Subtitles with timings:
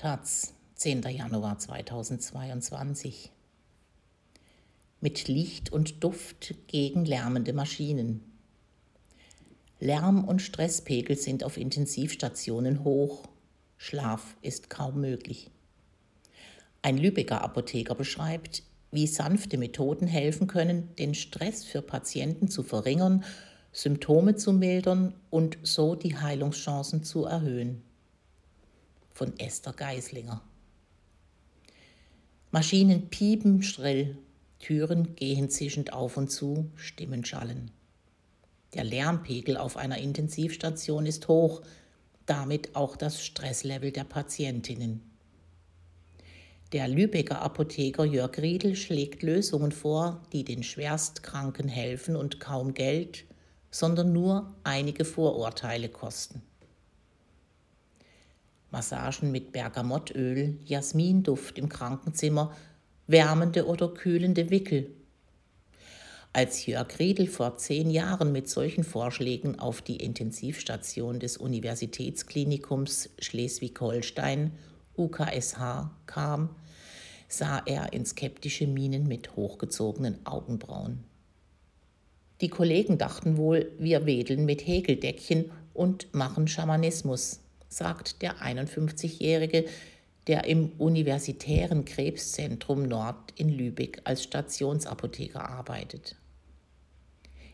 [0.00, 1.02] Taz, 10.
[1.02, 3.30] Januar 2022.
[5.02, 8.22] Mit Licht und Duft gegen lärmende Maschinen.
[9.78, 13.28] Lärm- und Stresspegel sind auf Intensivstationen hoch.
[13.76, 15.50] Schlaf ist kaum möglich.
[16.80, 23.22] Ein Lübecker Apotheker beschreibt, wie sanfte Methoden helfen können, den Stress für Patienten zu verringern,
[23.70, 27.82] Symptome zu mildern und so die Heilungschancen zu erhöhen
[29.12, 30.42] von Esther Geislinger.
[32.50, 34.18] Maschinen piepen schrill,
[34.58, 37.70] Türen gehen zischend auf und zu, Stimmen schallen.
[38.74, 41.62] Der Lärmpegel auf einer Intensivstation ist hoch,
[42.26, 45.02] damit auch das Stresslevel der Patientinnen.
[46.72, 53.24] Der Lübecker Apotheker Jörg Riedel schlägt Lösungen vor, die den Schwerstkranken helfen und kaum Geld,
[53.72, 56.42] sondern nur einige Vorurteile kosten.
[58.70, 62.54] Massagen mit Bergamottöl, Jasminduft im Krankenzimmer,
[63.06, 64.90] wärmende oder kühlende Wickel.
[66.32, 74.52] Als Jörg Riedel vor zehn Jahren mit solchen Vorschlägen auf die Intensivstation des Universitätsklinikums Schleswig-Holstein
[74.96, 76.50] UKSH kam,
[77.26, 81.02] sah er in skeptische Mienen mit hochgezogenen Augenbrauen.
[82.40, 87.40] Die Kollegen dachten wohl, wir wedeln mit Häkeldeckchen und machen Schamanismus
[87.70, 89.64] sagt der 51-Jährige,
[90.26, 96.16] der im Universitären Krebszentrum Nord in Lübeck als Stationsapotheker arbeitet.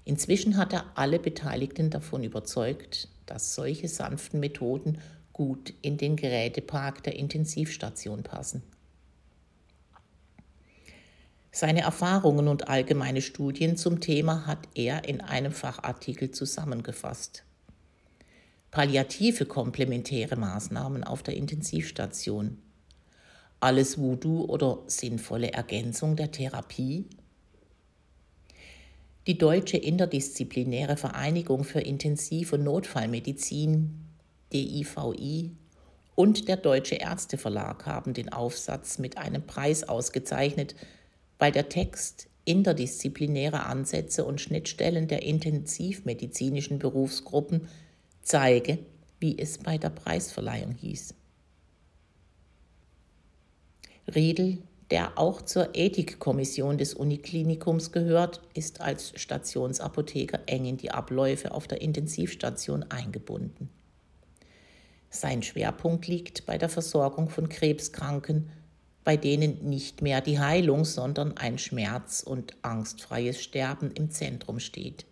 [0.04, 4.98] Inzwischen hat er alle Beteiligten davon überzeugt, dass solche sanften Methoden
[5.32, 8.62] gut in den Gerätepark der Intensivstation passen.
[11.50, 17.46] Seine Erfahrungen und allgemeine Studien zum Thema hat er in einem Fachartikel zusammengefasst
[18.76, 22.58] palliative komplementäre Maßnahmen auf der Intensivstation.
[23.58, 27.06] Alles Voodoo oder sinnvolle Ergänzung der Therapie?
[29.26, 33.94] Die Deutsche Interdisziplinäre Vereinigung für Intensiv- und Notfallmedizin,
[34.52, 35.52] DIVI,
[36.14, 40.74] und der Deutsche Ärzteverlag haben den Aufsatz mit einem Preis ausgezeichnet,
[41.38, 47.68] weil der Text interdisziplinäre Ansätze und Schnittstellen der intensivmedizinischen Berufsgruppen
[48.26, 48.78] zeige,
[49.20, 51.14] wie es bei der Preisverleihung hieß.
[54.14, 54.58] Riedel,
[54.90, 61.66] der auch zur Ethikkommission des Uniklinikums gehört, ist als Stationsapotheker eng in die Abläufe auf
[61.66, 63.68] der Intensivstation eingebunden.
[65.08, 68.50] Sein Schwerpunkt liegt bei der Versorgung von Krebskranken,
[69.04, 75.06] bei denen nicht mehr die Heilung, sondern ein schmerz- und angstfreies Sterben im Zentrum steht.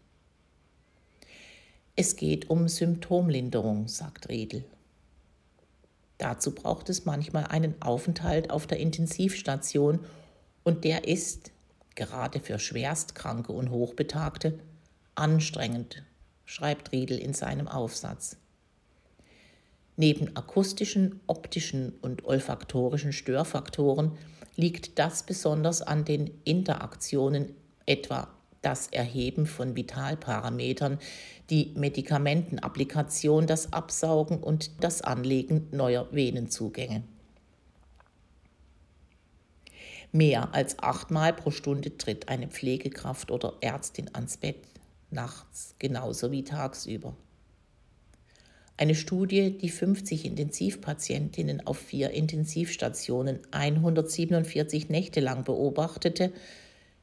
[1.97, 4.65] Es geht um Symptomlinderung, sagt Redel.
[6.19, 10.01] Dazu braucht es manchmal einen Aufenthalt auf der Intensivstation
[10.65, 11.53] und der ist,
[11.95, 14.59] gerade für Schwerstkranke und Hochbetagte,
[15.15, 16.03] anstrengend,
[16.45, 18.39] schreibt Riedel in seinem Aufsatz.
[19.97, 24.19] Neben akustischen, optischen und olfaktorischen Störfaktoren
[24.57, 27.55] liegt das besonders an den Interaktionen
[27.87, 28.34] etwa
[28.65, 30.99] das Erheben von Vitalparametern,
[31.51, 37.05] die Medikamentenapplikation, das Absaugen und das Anlegen neuer Venenzugänge.
[40.13, 44.59] Mehr als achtmal pro Stunde tritt eine Pflegekraft oder Ärztin ans Bett,
[45.11, 47.17] nachts genauso wie tagsüber.
[48.77, 56.33] Eine Studie, die 50 Intensivpatientinnen auf vier Intensivstationen 147 Nächte lang beobachtete,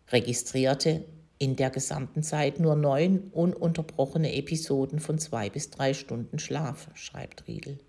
[0.09, 1.05] registrierte
[1.41, 7.47] in der gesamten Zeit nur neun ununterbrochene Episoden von zwei bis drei Stunden Schlaf, schreibt
[7.47, 7.79] Riedel.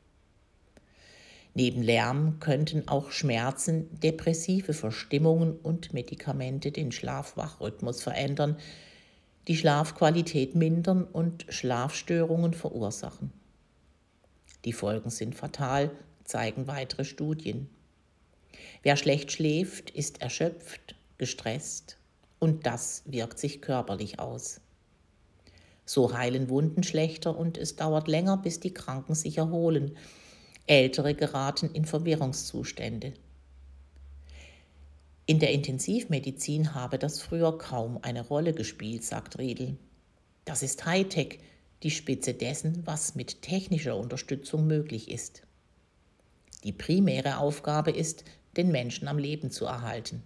[1.52, 8.56] Neben Lärm könnten auch Schmerzen, depressive Verstimmungen und Medikamente den Schlafwachrhythmus verändern,
[9.48, 13.34] die Schlafqualität mindern und Schlafstörungen verursachen.
[14.64, 15.90] Die Folgen sind fatal,
[16.24, 17.68] zeigen weitere Studien.
[18.82, 21.98] Wer schlecht schläft, ist erschöpft, gestresst
[22.42, 24.60] und das wirkt sich körperlich aus.
[25.84, 29.96] So heilen Wunden schlechter und es dauert länger, bis die Kranken sich erholen.
[30.66, 33.14] Ältere geraten in Verwirrungszustände.
[35.24, 39.76] In der Intensivmedizin habe das früher kaum eine Rolle gespielt, sagt Riedel.
[40.44, 41.38] Das ist Hightech,
[41.84, 45.44] die Spitze dessen, was mit technischer Unterstützung möglich ist.
[46.64, 48.24] Die primäre Aufgabe ist,
[48.56, 50.24] den Menschen am Leben zu erhalten.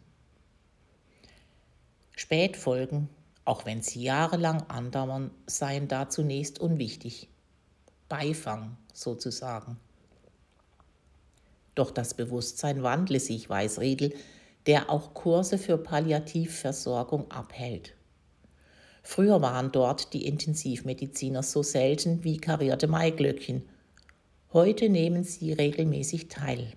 [2.16, 3.10] Spätfolgen,
[3.44, 7.28] auch wenn sie jahrelang andauern, seien da zunächst unwichtig.
[8.08, 9.78] Beifang sozusagen.
[11.74, 14.14] Doch das Bewusstsein wandle sich, weiß Riedel,
[14.64, 17.94] der auch Kurse für Palliativversorgung abhält.
[19.02, 23.68] Früher waren dort die Intensivmediziner so selten wie karierte Maiglöckchen.
[24.54, 26.72] Heute nehmen sie regelmäßig teil.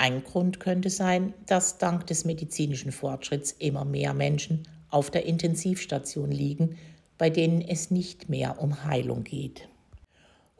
[0.00, 6.30] Ein Grund könnte sein, dass dank des medizinischen Fortschritts immer mehr Menschen auf der Intensivstation
[6.30, 6.78] liegen,
[7.18, 9.68] bei denen es nicht mehr um Heilung geht.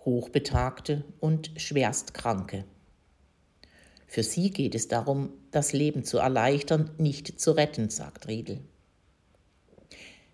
[0.04, 2.66] Hochbetagte und Schwerstkranke.
[4.06, 8.60] Für sie geht es darum, das Leben zu erleichtern, nicht zu retten, sagt Riedel.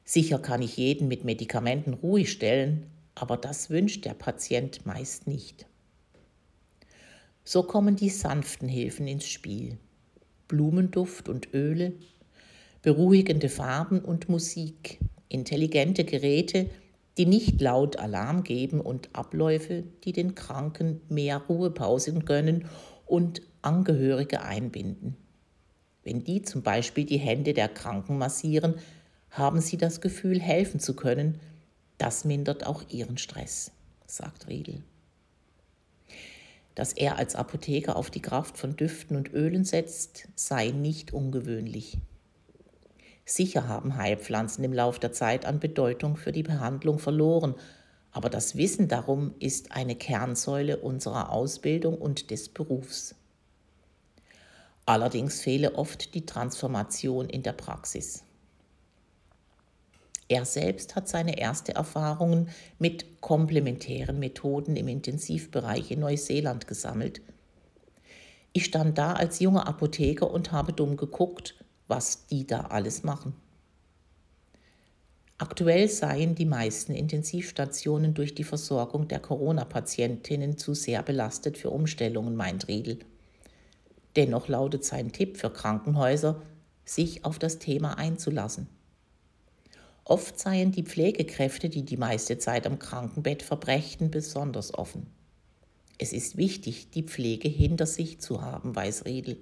[0.05, 5.64] Sicher kann ich jeden mit Medikamenten ruhig stellen, aber das wünscht der Patient meist nicht.
[7.49, 9.79] So kommen die sanften Hilfen ins Spiel.
[10.49, 11.93] Blumenduft und Öle,
[12.83, 14.99] beruhigende Farben und Musik,
[15.29, 16.69] intelligente Geräte,
[17.17, 22.65] die nicht laut Alarm geben und Abläufe, die den Kranken mehr Ruhepausen gönnen
[23.07, 25.17] und Angehörige einbinden.
[26.03, 28.75] Wenn die zum Beispiel die Hände der Kranken massieren,
[29.31, 31.39] haben sie das Gefühl, helfen zu können.
[31.97, 33.71] Das mindert auch ihren Stress,
[34.05, 34.83] sagt Riedel.
[36.76, 41.99] Dass er als Apotheker auf die Kraft von Düften und Ölen setzt, sei nicht ungewöhnlich.
[43.25, 47.56] Sicher haben Heilpflanzen im Lauf der Zeit an Bedeutung für die Behandlung verloren,
[48.12, 53.17] aber das Wissen darum ist eine Kernsäule unserer Ausbildung und des Berufs.
[54.84, 58.25] Allerdings fehle oft die Transformation in der Praxis.
[60.28, 67.20] Er selbst hat seine erste Erfahrungen mit komplementären Methoden im Intensivbereich in Neuseeland gesammelt.
[68.52, 71.55] Ich stand da als junger Apotheker und habe dumm geguckt,
[71.87, 73.34] was die da alles machen.
[75.38, 82.34] Aktuell seien die meisten Intensivstationen durch die Versorgung der Corona-Patientinnen zu sehr belastet für Umstellungen,
[82.34, 83.00] meint Riedel.
[84.17, 86.40] Dennoch lautet sein Tipp für Krankenhäuser,
[86.87, 88.67] sich auf das Thema einzulassen.
[90.08, 95.08] Oft seien die Pflegekräfte, die die meiste Zeit am Krankenbett verbrächten, besonders offen.
[95.99, 99.37] Es ist wichtig, die Pflege hinter sich zu haben, weiß Riedel.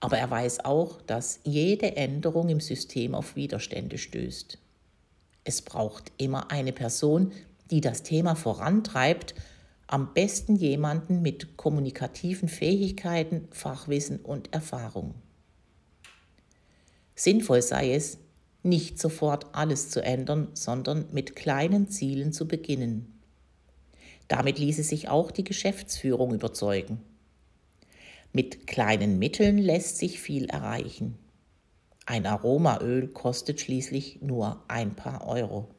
[0.00, 4.58] Aber er weiß auch, dass jede Änderung im System auf Widerstände stößt.
[5.44, 7.30] Es braucht immer eine Person,
[7.70, 9.36] die das Thema vorantreibt,
[9.86, 15.14] am besten jemanden mit kommunikativen Fähigkeiten, Fachwissen und Erfahrung.
[17.14, 18.18] Sinnvoll sei es,
[18.62, 23.20] nicht sofort alles zu ändern, sondern mit kleinen Zielen zu beginnen.
[24.26, 27.00] Damit ließe sich auch die Geschäftsführung überzeugen.
[28.32, 31.18] Mit kleinen Mitteln lässt sich viel erreichen.
[32.04, 35.74] Ein Aromaöl kostet schließlich nur ein paar Euro.